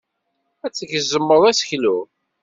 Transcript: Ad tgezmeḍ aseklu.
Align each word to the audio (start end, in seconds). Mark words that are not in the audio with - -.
Ad 0.65 0.71
tgezmeḍ 0.73 1.41
aseklu. 1.49 1.97